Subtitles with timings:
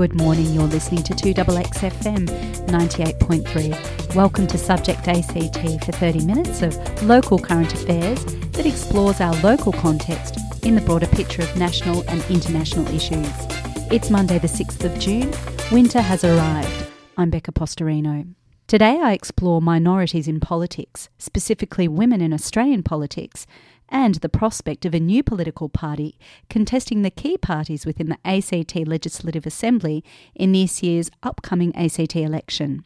[0.00, 0.54] Good morning.
[0.54, 2.26] You're listening to 2XXFM
[2.68, 4.14] 98.3.
[4.14, 9.72] Welcome to Subject ACT for 30 minutes of local current affairs that explores our local
[9.72, 13.30] context in the broader picture of national and international issues.
[13.92, 15.34] It's Monday, the 6th of June.
[15.70, 16.86] Winter has arrived.
[17.18, 18.26] I'm Becca Postorino.
[18.68, 23.46] Today I explore minorities in politics, specifically women in Australian politics,
[23.90, 26.16] and the prospect of a new political party
[26.48, 30.04] contesting the key parties within the ACT Legislative Assembly
[30.34, 32.84] in this year's upcoming ACT election.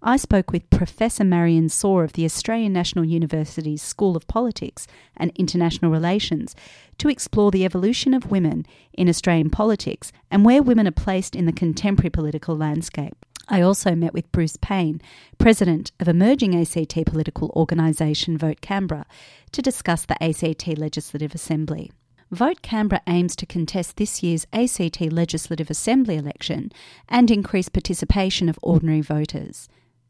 [0.00, 5.32] I spoke with Professor Marian Sawer of the Australian National University's School of Politics and
[5.34, 6.54] International Relations
[6.98, 11.46] to explore the evolution of women in Australian politics and where women are placed in
[11.46, 13.25] the contemporary political landscape.
[13.48, 15.00] I also met with Bruce Payne,
[15.38, 19.06] president of emerging ACT political organisation Vote Canberra,
[19.52, 21.92] to discuss the ACT Legislative Assembly.
[22.32, 26.72] Vote Canberra aims to contest this year's ACT Legislative Assembly election
[27.08, 29.68] and increase participation of ordinary voters.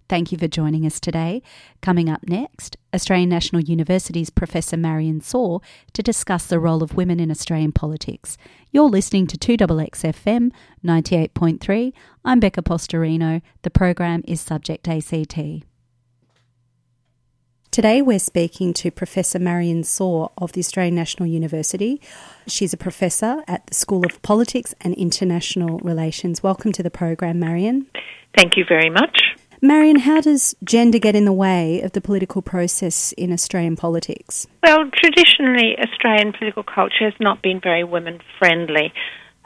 [0.09, 1.43] Thank you for joining us today.
[1.83, 5.61] Coming up next, Australian National University's Professor Marian Sawer
[5.95, 8.39] to discuss the role of women in Australian politics.
[8.71, 10.53] You're listening to 2XXFM
[10.85, 11.93] 98.3.
[12.25, 13.43] I'm Becca Postorino.
[13.63, 15.65] The program is Subject ACT.
[17.73, 22.01] Today we're speaking to Professor Marian Sawer of the Australian National University.
[22.47, 26.45] She's a professor at the School of Politics and International Relations.
[26.45, 27.87] Welcome to the program, Marian.
[28.35, 29.36] Thank you very much.
[29.63, 34.47] Marian, how does gender get in the way of the political process in Australian politics?
[34.63, 38.93] Well, traditionally, Australian political culture has not been very women friendly.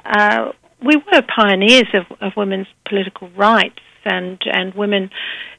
[0.05, 0.53] Uh,
[0.85, 5.11] we were pioneers of, of women's political rights, and, and women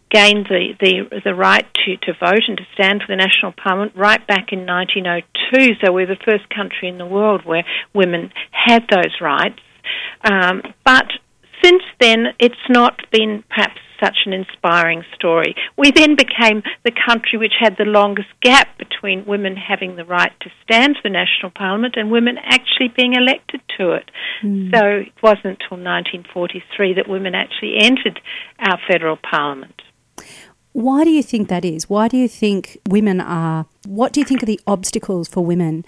[0.10, 3.94] gained the, the, the right to, to vote and to stand for the National Parliament
[3.96, 5.76] right back in 1902.
[5.84, 7.64] So we're the first country in the world where
[7.94, 9.60] women had those rights.
[10.30, 11.06] Um, but
[11.64, 15.56] since then, it's not been perhaps such an inspiring story.
[15.78, 20.32] We then became the country which had the longest gap between women having the right
[20.42, 24.12] to stand for the National Parliament and women actually being elected to it.
[24.44, 24.72] Mm.
[24.76, 28.20] So it wasn't until 1943 that women actually entered
[28.60, 29.82] our federal parliament.
[30.74, 31.90] Why do you think that is?
[31.90, 35.84] Why do you think women are, what do you think are the obstacles for women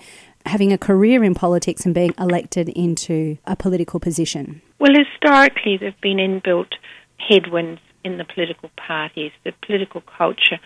[0.45, 4.61] having a career in politics and being elected into a political position?
[4.79, 6.73] Well, historically, there have been inbuilt
[7.17, 9.31] headwinds in the political parties.
[9.43, 10.59] The political culture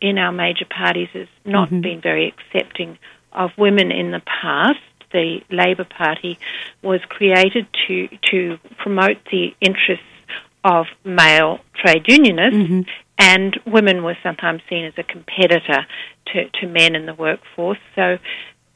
[0.00, 1.80] in our major parties has not mm-hmm.
[1.80, 2.98] been very accepting
[3.32, 4.80] of women in the past.
[5.12, 6.38] The Labor Party
[6.82, 10.04] was created to to promote the interests
[10.64, 12.80] of male trade unionists, mm-hmm.
[13.18, 15.86] and women were sometimes seen as a competitor
[16.26, 17.78] to, to men in the workforce.
[17.94, 18.18] So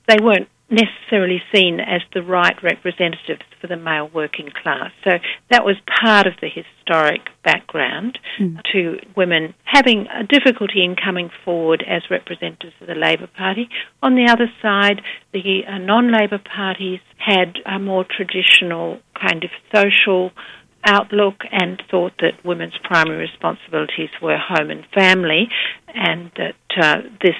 [0.08, 4.90] they weren't necessarily seen as the right representatives for the male working class.
[5.04, 5.12] So
[5.50, 8.60] that was part of the historic background mm.
[8.72, 13.68] to women having a difficulty in coming forward as representatives of the Labor Party.
[14.02, 19.50] On the other side, the uh, non Labor parties had a more traditional kind of
[19.72, 20.32] social
[20.84, 25.48] outlook and thought that women's primary responsibilities were home and family,
[25.94, 27.34] and that uh, this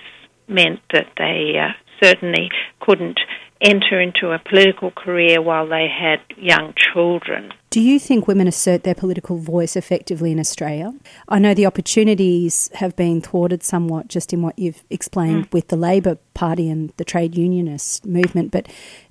[0.48, 3.18] meant that they uh, certainly couldn't
[3.60, 7.52] enter into a political career while they had young children.
[7.70, 10.92] Do you think women assert their political voice effectively in Australia?
[11.28, 15.52] I know the opportunities have been thwarted somewhat just in what you've explained mm.
[15.52, 18.68] with the Labor Party and the trade unionist movement, but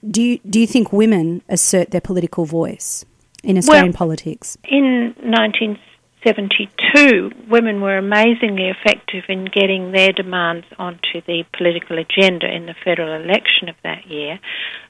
[0.09, 3.05] do you, do you think women assert their political voice
[3.43, 4.57] in Australian well, politics?
[4.63, 5.77] In 19
[6.25, 12.73] 1972, women were amazingly effective in getting their demands onto the political agenda in the
[12.83, 14.39] federal election of that year.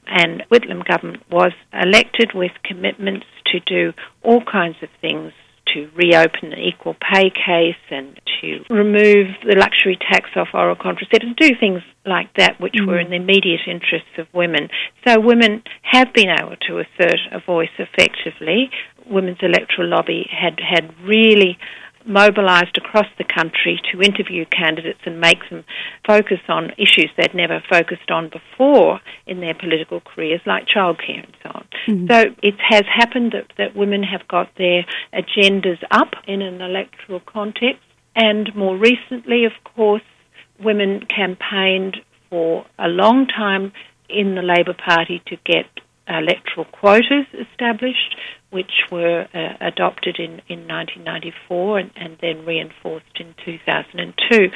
[0.06, 3.92] And Whitlam government was elected with commitments to do
[4.22, 5.32] all kinds of things
[5.74, 11.36] to reopen the equal pay case and to remove the luxury tax off oral contraceptives,
[11.36, 12.86] do things like that which mm.
[12.86, 14.68] were in the immediate interests of women.
[15.06, 18.70] So women have been able to assert a voice effectively.
[19.06, 21.58] Women's electoral lobby had had really
[22.06, 25.64] mobilised across the country to interview candidates and make them
[26.06, 31.36] focus on issues they'd never focused on before in their political careers, like childcare and
[31.42, 31.68] so on.
[31.88, 32.06] Mm-hmm.
[32.10, 37.20] So it has happened that, that women have got their agendas up in an electoral
[37.20, 37.82] context,
[38.14, 40.02] and more recently, of course,
[40.62, 41.98] women campaigned
[42.30, 43.72] for a long time
[44.08, 45.66] in the Labor Party to get
[46.08, 48.16] electoral quotas established,
[48.50, 54.50] which were uh, adopted in, in 1994 and, and, then reinforced in 2002.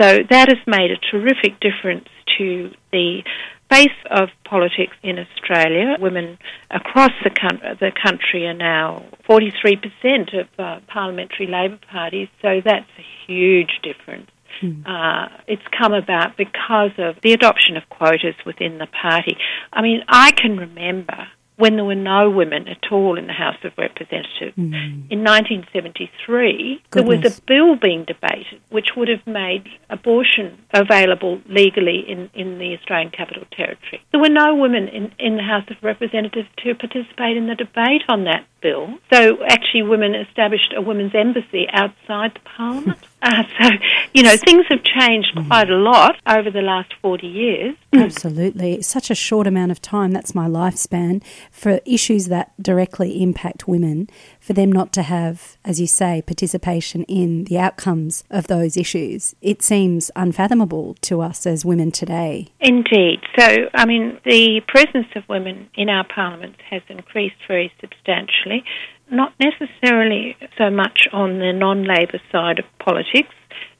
[0.00, 2.08] So that has made a terrific difference
[2.38, 3.22] to the
[3.70, 5.96] face of politics in Australia.
[6.00, 6.38] Women
[6.70, 12.90] across the, com- the country are now 43% of uh, parliamentary Labor parties, so that's
[12.98, 14.30] a huge difference.
[14.62, 14.82] Mm.
[14.86, 19.36] Uh, it's come about because of the adoption of quotas within the party.
[19.72, 23.56] I mean, I can remember when there were no women at all in the House
[23.64, 24.56] of Representatives.
[24.56, 25.10] Mm.
[25.10, 26.88] In 1973, Goodness.
[26.92, 32.58] there was a bill being debated which would have made abortion available legally in, in
[32.58, 34.00] the Australian Capital Territory.
[34.12, 38.02] There were no women in, in the House of Representatives to participate in the debate
[38.08, 38.98] on that bill.
[39.12, 42.98] So actually, women established a women's embassy outside the Parliament.
[43.20, 43.70] Uh, so,
[44.14, 45.44] you know, things have changed mm.
[45.48, 47.74] quite a lot over the last 40 years.
[47.92, 48.80] Absolutely.
[48.80, 51.20] Such a short amount of time, that's my lifespan,
[51.50, 54.08] for issues that directly impact women,
[54.48, 59.34] for them not to have, as you say, participation in the outcomes of those issues.
[59.42, 62.48] It seems unfathomable to us as women today.
[62.58, 63.20] Indeed.
[63.38, 68.64] So, I mean, the presence of women in our parliaments has increased very substantially
[69.10, 73.34] not necessarily so much on the non Labor side of politics.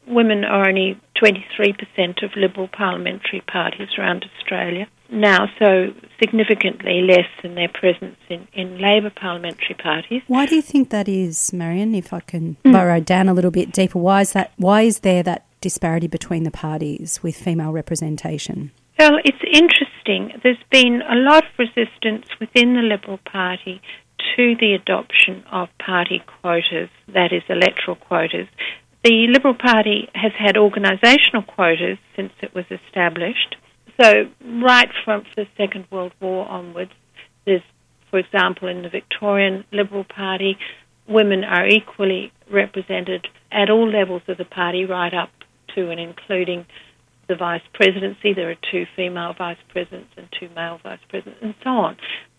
[0.08, 7.54] Women are only 23% of Liberal parliamentary parties around Australia now, so significantly less than
[7.54, 10.22] their presence in, in Labor parliamentary parties.
[10.26, 11.94] Why do you think that is, Marian?
[11.94, 12.72] If I can mm.
[12.72, 14.52] burrow down a little bit deeper, why is that?
[14.56, 18.70] Why is there that disparity between the parties with female representation?
[18.98, 20.38] Well, it's interesting.
[20.42, 23.80] There's been a lot of resistance within the Liberal Party
[24.36, 28.46] to the adoption of party quotas, that is, electoral quotas.
[29.08, 33.56] The Liberal Party has had organisational quotas since it was established.
[33.98, 36.90] So, right from the Second World War onwards,
[37.46, 37.62] there's,
[38.10, 40.58] for example, in the Victorian Liberal Party,
[41.08, 45.30] women are equally represented at all levels of the party, right up
[45.74, 46.66] to and including
[47.28, 48.34] the vice presidency.
[48.34, 51.96] There are two female vice presidents and two male vice presidents, and so on.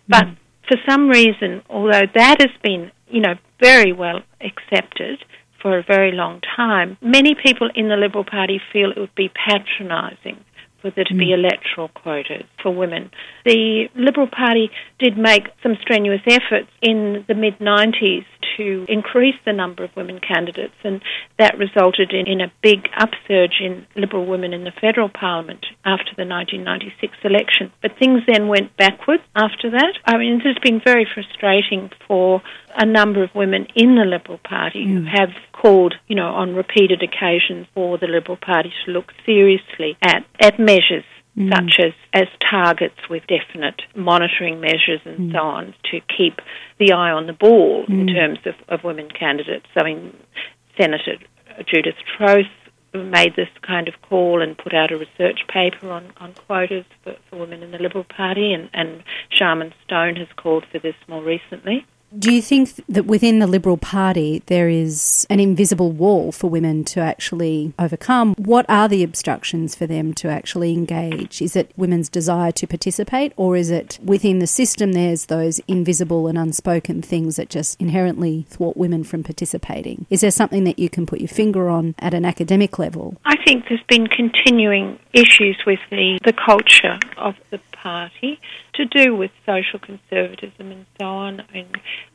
[0.07, 0.38] But mm
[0.68, 5.18] for some reason, although that has been, you know, very well accepted
[5.62, 9.30] for a very long time, many people in the Liberal Party feel it would be
[9.30, 10.44] patronising
[10.82, 11.34] for there to be mm.
[11.34, 13.12] electoral quotas for women.
[13.46, 18.26] The Liberal Party did make some strenuous efforts in the mid 90s
[18.57, 21.01] to increase the number of women candidates, and
[21.38, 26.12] that resulted in, in a big upsurge in Liberal women in the federal parliament after
[26.15, 27.71] the 1996 election.
[27.81, 29.94] But things then went backwards after that.
[30.06, 32.41] I mean, it has been very frustrating for
[32.75, 34.94] a number of women in the Liberal Party mm.
[34.94, 39.97] who have called, you know, on repeated occasions for the Liberal Party to look seriously
[40.01, 41.03] at, at measures
[41.39, 41.50] mm.
[41.50, 45.33] such as, as targets with definite monitoring measures and mm.
[45.33, 46.39] so on to keep
[46.80, 48.13] the eye on the ball in mm.
[48.13, 49.68] terms of, of women candidates.
[49.75, 50.15] I mean,
[50.77, 51.18] Senator
[51.65, 52.50] Judith Troeth
[52.94, 57.15] made this kind of call and put out a research paper on, on quotas for,
[57.30, 61.24] for women in the Liberal Party, and, and Sharman Stone has called for this more
[61.24, 61.86] recently.
[62.18, 66.84] Do you think that within the Liberal Party there is an invisible wall for women
[66.86, 68.34] to actually overcome?
[68.38, 71.40] What are the obstructions for them to actually engage?
[71.40, 76.28] Is it women's desire to participate, or is it within the system there's those invisible
[76.28, 80.08] and unspoken things that just inherently thwart women from participating?
[80.10, 83.18] Is there something that you can put your finger on at an academic level?
[83.25, 88.39] I think there's been continuing issues with the, the culture of the party
[88.74, 91.43] to do with social conservatism and so on.
[91.53, 91.67] Mean,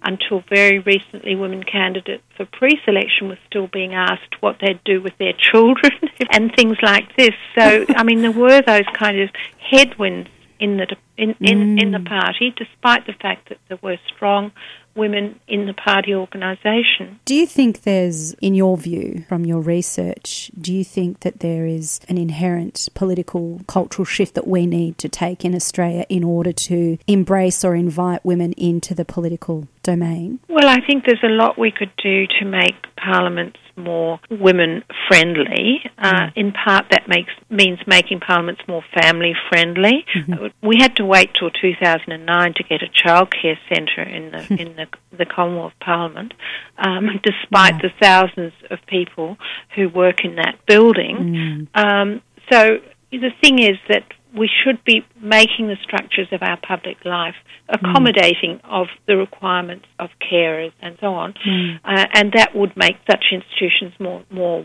[0.03, 5.17] until very recently, women candidates for pre-selection were still being asked what they'd do with
[5.19, 5.93] their children
[6.31, 7.35] and things like this.
[7.55, 10.29] So, I mean, there were those kind of headwinds
[10.61, 11.83] in the in, in, mm.
[11.83, 12.09] in the mm.
[12.09, 14.53] party, despite the fact that there were strong
[14.95, 17.21] women in the party organisation.
[17.25, 21.67] Do you think there's, in your view, from your research, do you think that there
[21.67, 26.53] is an inherent political cultural shift that we need to take in Australia in order
[26.53, 30.41] to embrace or invite women into the political domain?
[30.49, 35.81] Well, I think there's a lot we could do to make parliaments more women friendly.
[35.99, 36.33] Uh, mm.
[36.37, 40.05] in part, that makes means making parliaments more family friendly.
[40.15, 40.67] Mm-hmm.
[40.67, 44.55] We had to wait till 2009 to get a childcare centre in the hmm.
[44.55, 44.87] in the,
[45.17, 46.35] the Commonwealth Parliament,
[46.79, 47.83] um, despite yeah.
[47.83, 49.37] the thousands of people
[49.75, 51.69] who work in that building.
[51.75, 51.85] Mm.
[51.85, 52.79] Um, so
[53.11, 54.05] the thing is that
[54.37, 57.37] we should be making the structures of our public life
[57.69, 58.61] accommodating mm.
[58.65, 61.79] of the requirements of carers and so on, mm.
[61.85, 64.63] uh, and that would make such institutions more more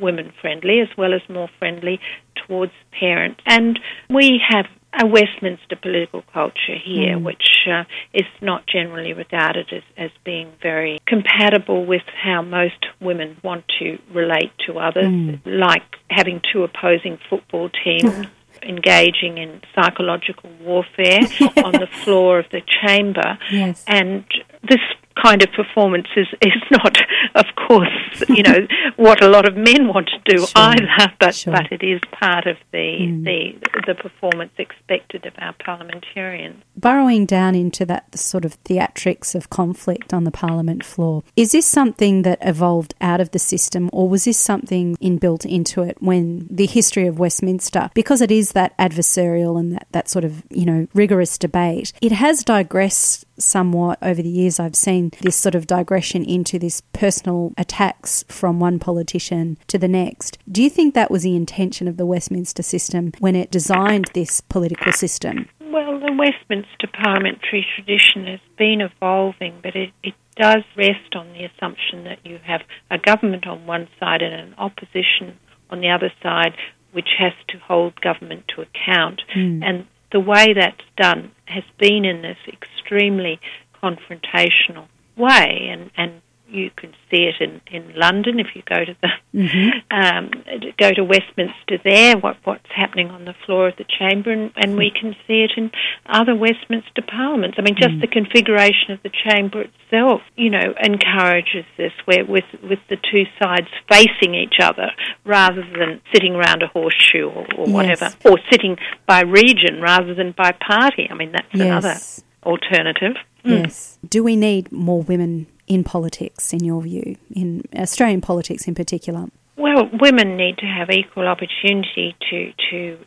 [0.00, 2.00] women friendly as well as more friendly
[2.46, 3.40] towards parents.
[3.46, 4.66] And we have
[5.00, 7.22] a Westminster political culture here, mm.
[7.22, 7.84] which uh,
[8.14, 13.98] is not generally regarded as, as being very compatible with how most women want to
[14.14, 15.40] relate to others, mm.
[15.44, 18.28] like having two opposing football teams
[18.62, 21.20] engaging in psychological warfare
[21.64, 23.38] on the floor of the chamber.
[23.50, 23.84] Yes.
[23.86, 24.24] And
[24.62, 24.80] this
[25.22, 26.96] kind of performance is, is not,
[27.34, 27.88] of course,
[28.28, 30.48] you know, what a lot of men want to do Sure.
[30.56, 31.52] either, but, Sure.
[31.52, 33.24] but it is part of the, Mm.
[33.24, 36.62] the, the performance expected of our parliamentarians.
[36.76, 41.66] Burrowing down into that sort of theatrics of conflict on the parliament floor, is this
[41.66, 46.46] something that evolved out of the system or was this something inbuilt into it when
[46.50, 50.64] the history of Westminster, because it is that adversarial and that, that sort of, you
[50.64, 54.60] know, rigorous debate, it has digressed somewhat over the years.
[54.60, 59.88] I've seen this sort of digression into this personal attacks from one politician to the
[59.88, 60.38] next.
[60.50, 64.40] Do you think that was the intention of the Westminster system when it designed this
[64.40, 65.48] political system?
[65.60, 71.44] Well, the Westminster parliamentary tradition has been evolving, but it, it does rest on the
[71.44, 75.38] assumption that you have a government on one side and an opposition
[75.70, 76.54] on the other side,
[76.92, 79.20] which has to hold government to account.
[79.36, 79.62] Mm.
[79.62, 83.40] And the way that's done has been in this extremely
[83.82, 84.86] confrontational
[85.16, 89.08] way, and, and you can see it in, in London if you go to the
[89.34, 89.82] Mhm.
[89.90, 90.30] um,
[90.78, 94.76] go to Westminster there, what, what's happening on the floor of the chamber, and, and
[94.76, 95.70] we can see it in
[96.06, 97.56] other Westminster parliaments.
[97.58, 98.00] I mean, just Mm.
[98.00, 103.24] the configuration of the chamber itself, you know, encourages this, where with with the two
[103.42, 104.90] sides facing each other
[105.24, 107.74] rather than sitting around a horseshoe or, or Yes.
[107.74, 108.76] whatever, or sitting
[109.06, 111.08] by region rather than by party.
[111.10, 111.96] I mean, that's another
[112.44, 113.16] alternative.
[113.44, 113.64] Mm.
[113.64, 113.98] Yes.
[114.08, 119.26] Do we need more women in politics, in your view, in Australian politics in particular?
[119.56, 122.98] Well, women need to have equal opportunity to to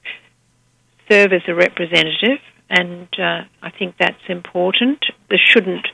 [1.10, 2.40] serve as a representative,
[2.70, 5.06] and uh, I think that's important.
[5.30, 5.88] There shouldn't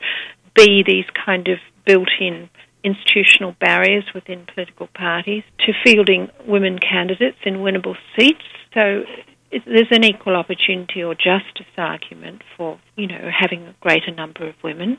[0.54, 2.50] be these kind of built-in
[2.84, 8.44] institutional barriers within political parties to fielding women candidates in winnable seats.
[8.74, 9.04] So
[9.50, 14.54] there's an equal opportunity or justice argument for you know having a greater number of
[14.62, 14.98] women.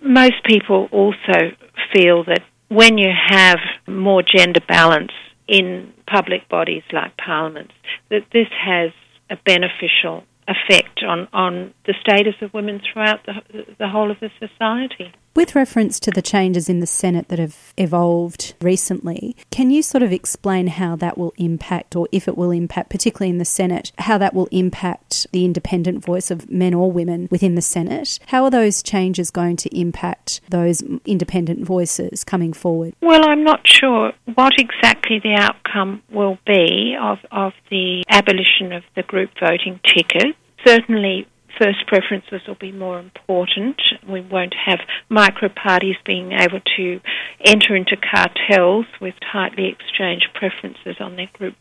[0.00, 1.52] Most people also
[1.92, 5.12] feel that when you have more gender balance
[5.48, 7.74] in public bodies like parliaments,
[8.10, 8.90] that this has
[9.30, 14.30] a beneficial effect on, on the status of women throughout the, the whole of the
[14.38, 15.12] society.
[15.36, 20.02] With reference to the changes in the Senate that have evolved recently, can you sort
[20.02, 23.92] of explain how that will impact, or if it will impact, particularly in the Senate,
[23.98, 28.18] how that will impact the independent voice of men or women within the Senate?
[28.28, 32.94] How are those changes going to impact those independent voices coming forward?
[33.02, 38.84] Well, I'm not sure what exactly the outcome will be of, of the abolition of
[38.94, 40.34] the group voting ticket.
[40.66, 41.28] Certainly,
[41.58, 43.80] first preferences will be more important.
[44.08, 47.00] We won't have micro parties being able to
[47.44, 51.54] enter into cartels with tightly exchanged preferences on their group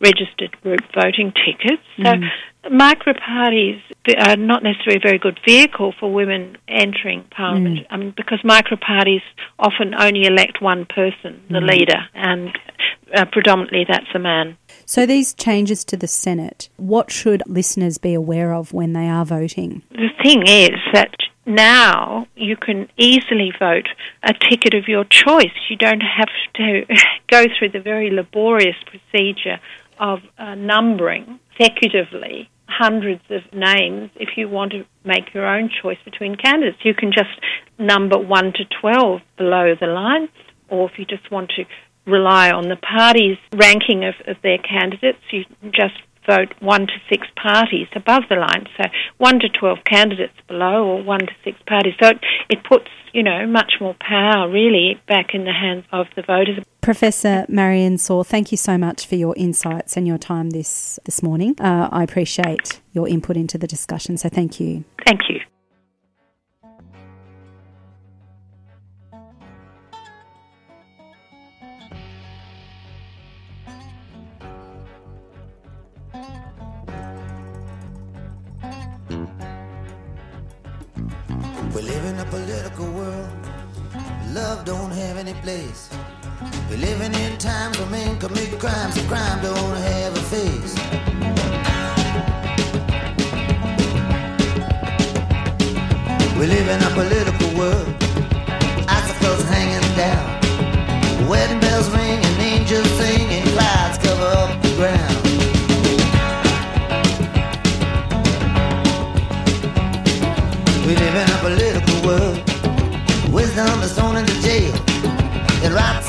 [0.00, 1.82] registered group voting tickets.
[1.96, 2.30] So Mm.
[2.70, 3.80] micro parties
[4.18, 7.78] are not necessarily a very good vehicle for women entering parliament.
[7.80, 7.86] Mm.
[7.90, 9.22] I mean, because micro parties
[9.58, 11.70] often only elect one person, the Mm.
[11.70, 12.58] leader, and
[13.14, 14.56] uh, predominantly that's a man.
[14.86, 19.24] So, these changes to the Senate, what should listeners be aware of when they are
[19.24, 19.82] voting?
[19.90, 21.14] The thing is that
[21.46, 23.88] now you can easily vote
[24.22, 25.52] a ticket of your choice.
[25.68, 26.86] You don't have to
[27.30, 29.60] go through the very laborious procedure
[29.98, 35.98] of uh, numbering consecutively hundreds of names if you want to make your own choice
[36.04, 36.78] between candidates.
[36.82, 37.30] You can just
[37.78, 40.28] number 1 to 12 below the line,
[40.68, 41.64] or if you just want to
[42.06, 45.94] rely on the party's ranking of, of their candidates, you just
[46.26, 48.66] vote 1 to 6 parties above the line.
[48.76, 48.84] So
[49.18, 51.94] 1 to 12 candidates below or 1 to 6 parties.
[52.02, 52.18] So it,
[52.48, 56.58] it puts, you know, much more power really back in the hands of the voters.
[56.80, 61.22] Professor Marian Sawer, thank you so much for your insights and your time this, this
[61.22, 61.54] morning.
[61.60, 64.84] Uh, I appreciate your input into the discussion, so thank you.
[65.06, 65.40] Thank you.
[85.14, 85.90] Have any place.
[86.68, 90.74] We're living in times when men commit crimes and crime don't have a face.
[96.38, 97.94] We live in a political world.
[98.88, 101.28] Icicles hanging down.
[101.28, 105.13] Wedding bells ring and angels sing and clouds cover up the ground.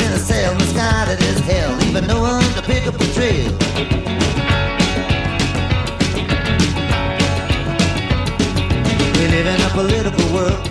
[0.06, 3.52] in a cell in as hell, leaving no one to pick up the trail.
[9.18, 10.62] We live in a political world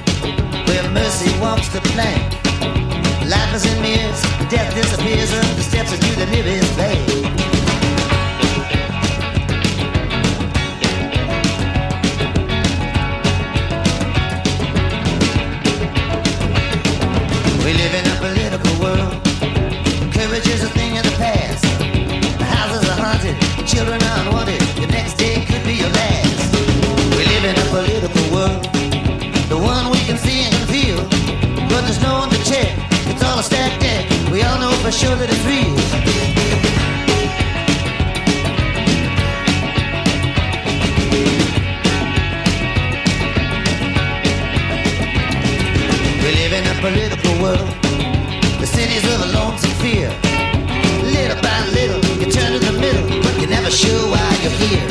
[0.68, 2.22] where mercy walks the plank.
[3.28, 7.23] Life is in mirrors, death disappears up the steps of you, the nearest bank.
[23.74, 24.60] Children unwanted.
[24.78, 26.54] The next day could be your last.
[27.18, 28.62] We live in a political world,
[29.50, 31.00] the one we can see and feel.
[31.70, 32.70] But there's no one to check.
[33.10, 34.04] It's all a stacked deck.
[34.30, 35.74] We all know for sure that it's real.
[46.54, 47.68] In a political world.
[48.60, 50.08] The cities of a lonesome fear.
[51.02, 52.03] Little by little,
[53.44, 54.86] you're never sure why you're here.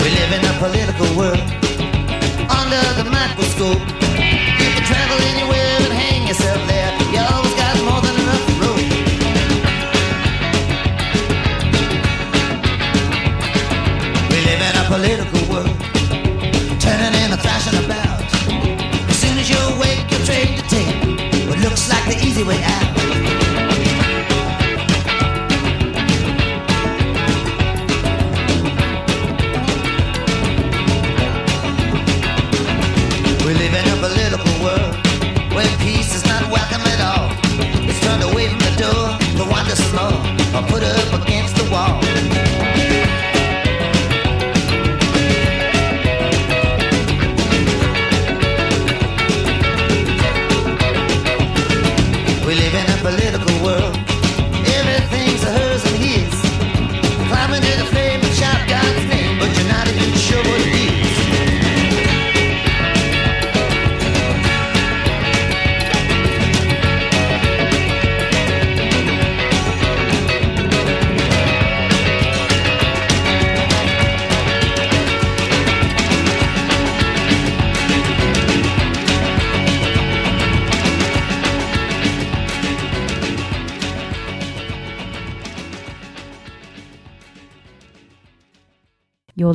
[0.00, 1.48] We live in a political world.
[2.48, 3.84] Under the microscope,
[4.60, 5.57] you can travel anywhere
[22.38, 22.87] easy way out.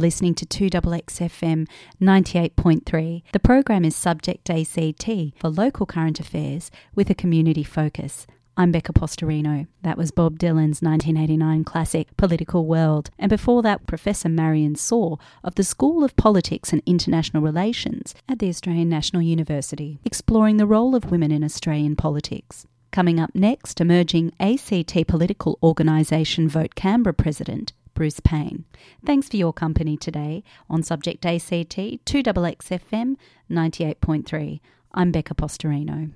[0.04, 1.66] Listening to 2XXFM
[2.02, 3.24] 98.3.
[3.32, 8.28] The program is Subject ACT for local current affairs with a community focus.
[8.58, 9.66] I'm Becca Postorino.
[9.82, 13.12] That was Bob Dylan's 1989 classic Political World.
[13.18, 18.40] And before that, Professor Marian Sawer of the School of Politics and International Relations at
[18.40, 22.68] the Australian National University, exploring the role of women in Australian politics.
[22.92, 28.66] Coming up next, emerging ACT political organisation Vote Canberra President Bruce Payne.
[29.06, 33.16] Thanks for your company today on Subject ACT 2XXFM
[33.50, 34.60] 98.3.
[34.94, 36.12] I'm Becca Postorino.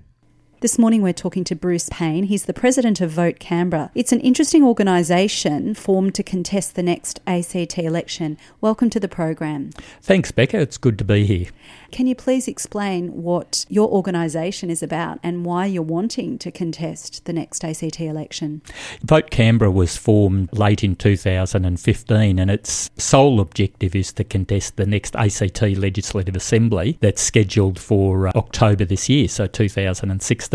[0.60, 2.24] This morning we're talking to Bruce Payne.
[2.24, 3.92] He's the president of Vote Canberra.
[3.94, 8.40] It's an interesting organisation formed to contest the next ACT election.
[8.60, 9.70] Welcome to the program.
[10.02, 10.60] Thanks, Becca.
[10.60, 11.46] It's good to be here.
[11.92, 17.26] Can you please explain what your organisation is about and why you're wanting to contest
[17.26, 18.64] the next ACT election?
[19.04, 24.88] Vote Canberra was formed late in 2015, and its sole objective is to contest the
[24.88, 30.47] next ACT Legislative Assembly that's scheduled for uh, October this year, so 2016.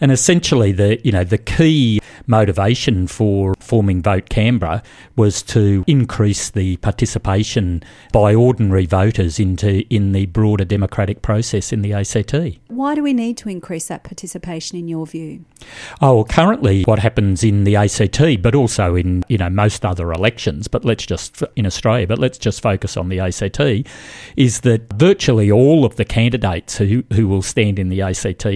[0.00, 4.82] And essentially, the you know the key motivation for forming Vote Canberra
[5.16, 11.82] was to increase the participation by ordinary voters into in the broader democratic process in
[11.82, 12.34] the ACT.
[12.68, 15.44] Why do we need to increase that participation in your view?
[16.00, 20.12] Oh, well, currently what happens in the ACT, but also in you know most other
[20.12, 23.88] elections, but let's just in Australia, but let's just focus on the ACT,
[24.36, 28.46] is that virtually all of the candidates who who will stand in the ACT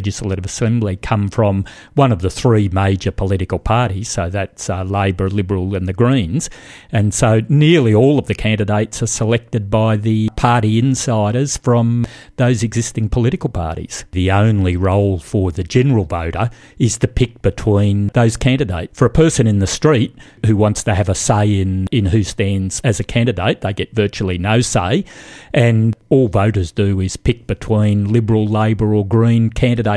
[0.00, 5.28] Legislative Assembly come from one of the three major political parties, so that's uh, Labor,
[5.28, 6.48] Liberal, and the Greens,
[6.90, 12.62] and so nearly all of the candidates are selected by the party insiders from those
[12.62, 14.06] existing political parties.
[14.12, 18.98] The only role for the general voter is to pick between those candidates.
[18.98, 22.22] For a person in the street who wants to have a say in, in who
[22.22, 25.04] stands as a candidate, they get virtually no say.
[25.52, 29.89] And all voters do is pick between Liberal, Labor, or Green candidates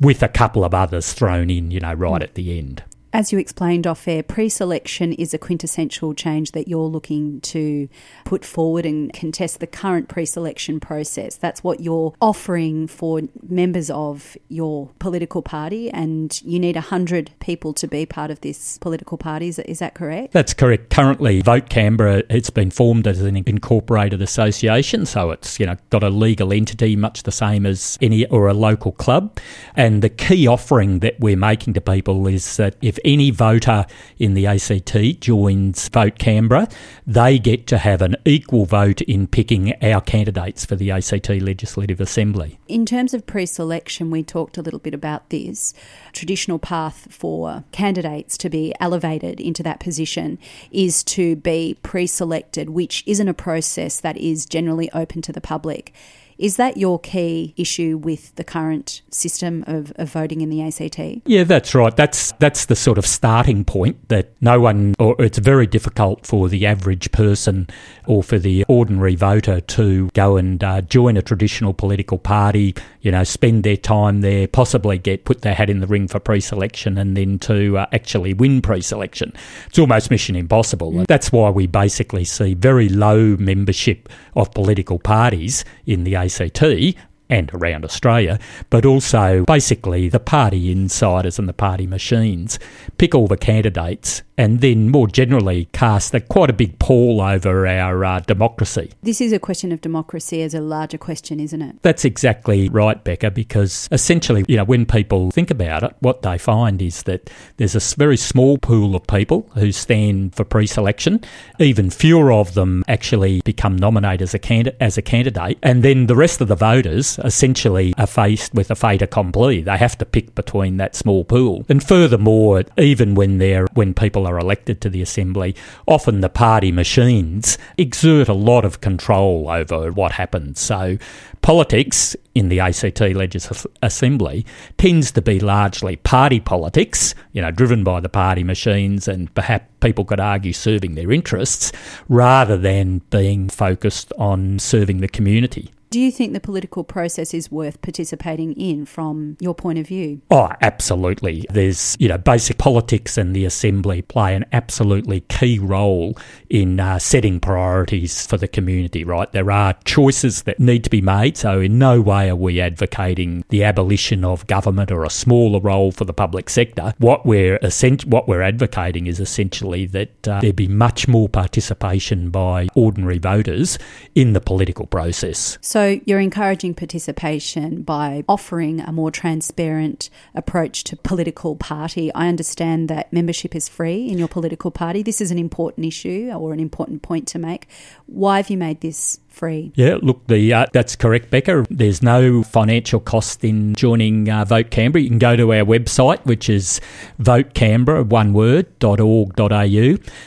[0.00, 2.22] with a couple of others thrown in, you know, right hmm.
[2.22, 2.82] at the end.
[3.16, 7.88] As you explained off air, pre selection is a quintessential change that you're looking to
[8.26, 11.34] put forward and contest the current pre selection process.
[11.34, 17.72] That's what you're offering for members of your political party, and you need 100 people
[17.72, 19.48] to be part of this political party.
[19.48, 20.34] Is, is that correct?
[20.34, 20.90] That's correct.
[20.90, 26.02] Currently, Vote Canberra, it's been formed as an incorporated association, so it's you know got
[26.02, 29.38] a legal entity much the same as any or a local club.
[29.74, 33.86] And the key offering that we're making to people is that if any voter
[34.18, 36.68] in the ACT joins Vote Canberra,
[37.06, 42.00] they get to have an equal vote in picking our candidates for the ACT Legislative
[42.00, 42.58] Assembly.
[42.68, 45.72] In terms of pre selection, we talked a little bit about this.
[46.12, 50.38] Traditional path for candidates to be elevated into that position
[50.70, 55.40] is to be pre selected, which isn't a process that is generally open to the
[55.40, 55.94] public.
[56.38, 61.22] Is that your key issue with the current system of, of voting in the ACT?
[61.24, 61.96] Yeah, that's right.
[61.96, 66.50] That's that's the sort of starting point that no one, or it's very difficult for
[66.50, 67.68] the average person
[68.06, 72.74] or for the ordinary voter to go and uh, join a traditional political party.
[73.00, 76.20] You know, spend their time there, possibly get put their hat in the ring for
[76.20, 79.32] pre-selection, and then to uh, actually win pre-selection.
[79.68, 80.92] It's almost mission impossible.
[80.92, 81.06] Mm.
[81.06, 86.96] That's why we basically see very low membership of political parties in the ACT ACT
[87.28, 88.38] and around Australia,
[88.70, 92.58] but also basically the party insiders and the party machines
[92.98, 97.66] pick all the candidates and then more generally cast a, quite a big pall over
[97.66, 98.92] our uh, democracy.
[99.02, 101.76] This is a question of democracy as a larger question, isn't it?
[101.82, 106.38] That's exactly right, Becca, because essentially, you know, when people think about it, what they
[106.38, 111.22] find is that there's a very small pool of people who stand for pre-selection.
[111.58, 116.06] Even fewer of them actually become nominated as a, candidate, as a candidate, and then
[116.06, 119.62] the rest of the voters essentially are faced with a fait accompli.
[119.62, 121.64] They have to pick between that small pool.
[121.68, 125.54] And furthermore, even when they're when people are elected to the Assembly,
[125.86, 130.60] often the party machines exert a lot of control over what happens.
[130.60, 130.98] So
[131.42, 134.44] politics in the ACT Legislative Assembly
[134.78, 139.66] tends to be largely party politics, you know, driven by the party machines and perhaps
[139.80, 141.72] people could argue serving their interests
[142.08, 145.70] rather than being focused on serving the community.
[145.90, 150.20] Do you think the political process is worth participating in from your point of view?
[150.30, 151.46] Oh, absolutely.
[151.50, 156.18] There's, you know, basic politics and the Assembly play an absolutely key role
[156.50, 159.30] in uh, setting priorities for the community, right?
[159.30, 161.36] There are choices that need to be made.
[161.36, 165.92] So, in no way are we advocating the abolition of government or a smaller role
[165.92, 166.94] for the public sector.
[166.98, 167.58] What we're,
[168.06, 173.78] what we're advocating is essentially that uh, there be much more participation by ordinary voters
[174.14, 175.58] in the political process.
[175.60, 182.10] So so you're encouraging participation by offering a more transparent approach to political party.
[182.14, 185.02] I understand that membership is free in your political party.
[185.02, 187.68] This is an important issue or an important point to make.
[188.06, 189.70] Why have you made this free.
[189.74, 191.66] Yeah, look, the uh, that's correct, Becca.
[191.68, 195.02] There's no financial cost in joining uh, Vote Canberra.
[195.02, 196.80] You can go to our website, which is
[197.20, 199.66] votecanberra, one word, .org.au.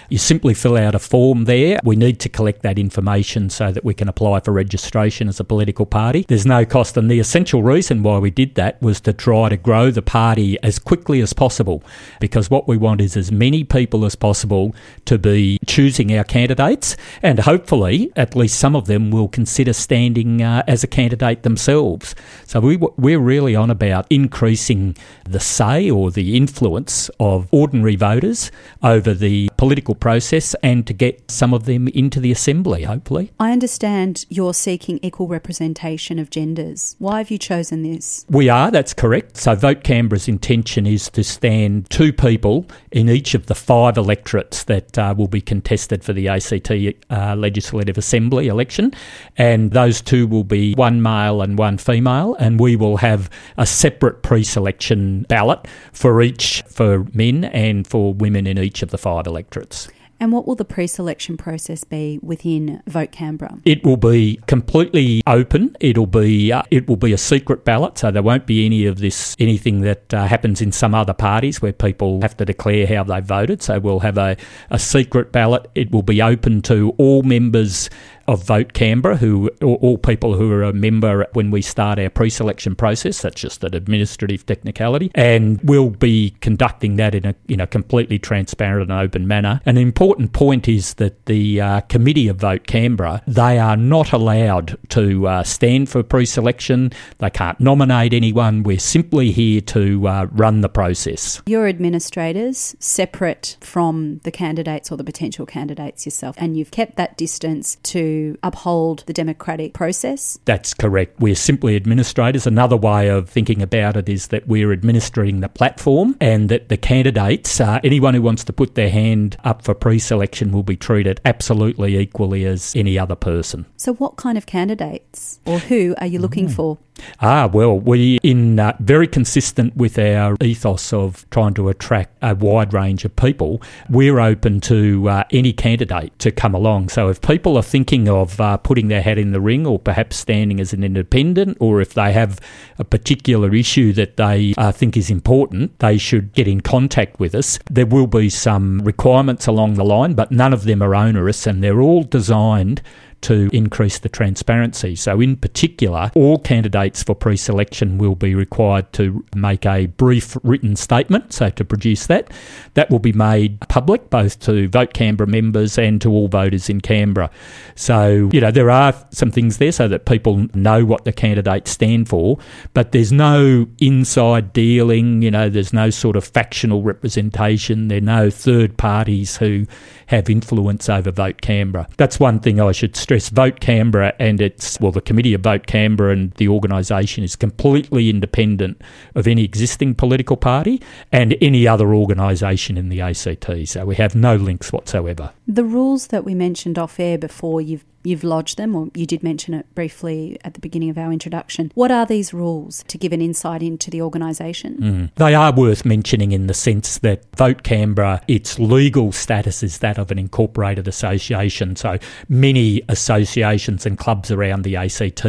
[0.09, 1.79] You simply fill out a form there.
[1.83, 5.43] We need to collect that information so that we can apply for registration as a
[5.43, 6.25] political party.
[6.27, 9.57] There's no cost, and the essential reason why we did that was to try to
[9.57, 11.81] grow the party as quickly as possible,
[12.19, 16.95] because what we want is as many people as possible to be choosing our candidates,
[17.23, 21.43] and hopefully at least some of them them will consider standing uh, as a candidate
[21.43, 22.15] themselves.
[22.45, 28.51] So we, we're really on about increasing the say or the influence of ordinary voters
[28.83, 33.31] over the political process and to get some of them into the assembly, hopefully.
[33.39, 36.95] I understand you're seeking equal representation of genders.
[36.99, 38.25] Why have you chosen this?
[38.29, 39.37] We are, that's correct.
[39.37, 44.63] So Vote Canberra's intention is to stand two people in each of the five electorates
[44.65, 46.71] that uh, will be contested for the ACT
[47.09, 48.88] uh, Legislative Assembly election
[49.37, 53.65] and those two will be one male and one female, and we will have a
[53.65, 59.27] separate pre-selection ballot for each for men and for women in each of the five
[59.27, 59.87] electorates.
[60.21, 63.57] And what will the pre selection process be within Vote Canberra?
[63.63, 65.77] It will be completely open.
[65.79, 68.99] It'll be uh, it will be a secret ballot, so there won't be any of
[68.99, 73.03] this anything that uh, happens in some other parties where people have to declare how
[73.05, 73.61] they voted.
[73.61, 74.35] So we'll have a,
[74.69, 75.69] a secret ballot.
[75.73, 77.89] It will be open to all members
[78.29, 82.75] of Vote Canberra, who all, people who are a member when we start our pre-selection
[82.75, 83.23] process.
[83.23, 88.19] That's just an administrative technicality, and we'll be conducting that in a in a completely
[88.19, 89.61] transparent and open manner.
[89.65, 94.77] An important point is that the uh, committee of Vote Canberra they are not allowed
[94.89, 96.91] to uh, stand for pre-selection.
[97.17, 98.61] They can't nominate anyone.
[98.61, 101.41] We're simply here to uh, run the process.
[101.47, 107.17] Your administrators separate from the candidates or the potential candidates yourself, and you've kept that
[107.17, 110.39] distance to uphold the democratic process.
[110.45, 111.19] That's correct.
[111.19, 112.47] We're simply administrators.
[112.47, 116.77] Another way of thinking about it is that we're administering the platform, and that the
[116.77, 121.21] candidates, uh, anyone who wants to put their hand up for pre-selection, will be treated
[121.25, 123.65] absolutely equally as any other person.
[123.77, 126.77] So, what kind of candidates or who are you looking for?
[127.21, 132.35] Ah, well, we in uh, very consistent with our ethos of trying to attract a
[132.35, 133.61] wide range of people.
[133.89, 136.89] We're open to uh, any candidate to come along.
[136.89, 140.17] So if people are thinking of uh, putting their hat in the ring, or perhaps
[140.17, 142.39] standing as an independent, or if they have
[142.77, 147.33] a particular issue that they uh, think is important, they should get in contact with
[147.35, 147.59] us.
[147.69, 151.63] There will be some requirements along the line, but none of them are onerous, and
[151.63, 152.81] they're all designed
[153.21, 154.95] to increase the transparency.
[154.95, 160.37] So, in particular, all candidates for pre selection will be required to make a brief
[160.43, 161.33] written statement.
[161.33, 162.31] So, to produce that,
[162.73, 166.81] that will be made public both to Vote Canberra members and to all voters in
[166.81, 167.29] Canberra.
[167.75, 171.71] So, you know, there are some things there so that people know what the candidates
[171.71, 172.37] stand for,
[172.73, 178.01] but there's no inside dealing, you know, there's no sort of factional representation, there are
[178.01, 179.65] no third parties who
[180.07, 181.87] have influence over Vote Canberra.
[181.97, 183.08] That's one thing I should stress.
[183.17, 188.09] Vote Canberra and its, well, the Committee of Vote Canberra and the organisation is completely
[188.09, 188.81] independent
[189.15, 193.67] of any existing political party and any other organisation in the ACT.
[193.67, 195.31] So we have no links whatsoever.
[195.47, 199.23] The rules that we mentioned off air before you've you've lodged them, or you did
[199.23, 201.71] mention it briefly at the beginning of our introduction.
[201.75, 204.77] What are these rules to give an insight into the organisation?
[204.77, 205.15] Mm.
[205.15, 209.97] They are worth mentioning in the sense that Vote Canberra, its legal status is that
[209.97, 211.75] of an incorporated association.
[211.75, 215.25] So many associations and clubs around the ACT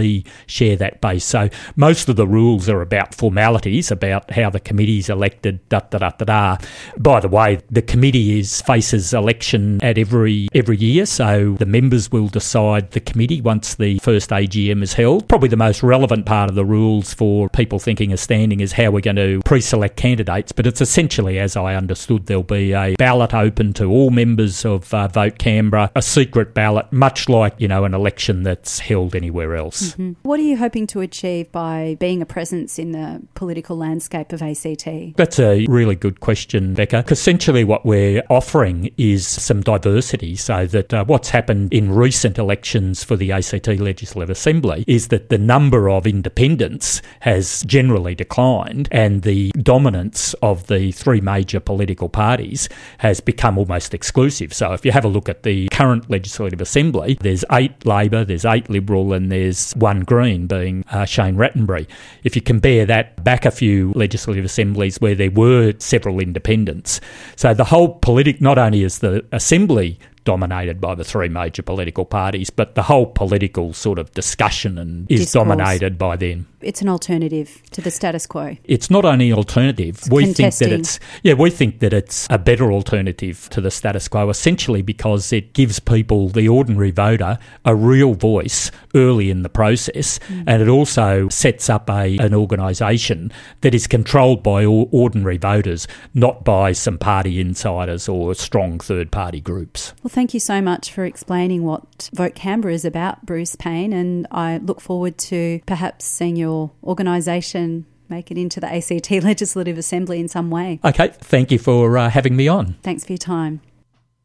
[0.46, 1.24] share that base.
[1.24, 5.98] So most of the rules are about formalities, about how the committee's elected, da da
[5.98, 6.56] da da da.
[6.98, 12.12] By the way, the committee is faces election at every every year, so the members
[12.12, 12.60] will decide
[12.90, 15.29] the committee once the first AGM is held.
[15.29, 18.90] Probably the most relevant part of the rules for people thinking of standing is how
[18.90, 23.35] we're going to pre-select candidates, but it's essentially, as I understood, there'll be a ballot
[23.35, 27.85] open to all members of uh, Vote Canberra, a secret ballot, much like you know
[27.85, 29.92] an election that's held anywhere else.
[29.92, 30.12] Mm-hmm.
[30.23, 34.42] What are you hoping to achieve by being a presence in the political landscape of
[34.42, 35.16] ACT?
[35.16, 37.05] That's a really good question, Becca.
[37.09, 42.49] Essentially, what we're offering is some diversity so that uh, what's happened in recent elections
[42.50, 49.22] for the ACT Legislative Assembly is that the number of independents has generally declined and
[49.22, 54.52] the dominance of the three major political parties has become almost exclusive.
[54.52, 58.44] So if you have a look at the current Legislative Assembly, there's eight Labor, there's
[58.44, 61.86] eight Liberal, and there's one Green, being uh, Shane Rattenbury.
[62.24, 67.00] If you compare that back a few Legislative Assemblies where there were several independents,
[67.36, 72.04] so the whole politic, not only is the Assembly dominated by the three major political
[72.04, 75.33] parties, but the whole political sort of discussion and is Discourse.
[75.44, 76.46] dominated by them.
[76.62, 78.57] It's an alternative to the status quo.
[78.64, 80.03] It's not only alternative.
[80.11, 84.09] we think that it's yeah, we think that it's a better alternative to the status
[84.09, 89.49] quo, essentially because it gives people, the ordinary voter, a real voice early in the
[89.49, 90.44] process, mm.
[90.46, 95.88] and it also sets up a an organisation that is controlled by all ordinary voters,
[96.14, 99.94] not by some party insiders or strong third party groups.
[100.03, 104.27] Well, thank you so much for explaining what Vote Canberra is about, Bruce Payne, and
[104.31, 106.49] I look forward to perhaps seeing your
[106.82, 110.80] organisation make it into the ACT Legislative Assembly in some way.
[110.84, 112.74] Okay, thank you for uh, having me on.
[112.82, 113.60] Thanks for your time.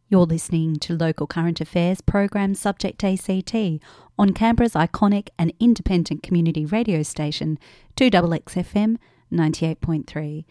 [0.10, 3.56] You're listening to Local Current Affairs program Subject ACT
[4.18, 7.58] on Canberra's iconic and independent community radio station
[7.98, 8.98] 2XXFM
[9.32, 10.46] 98.3.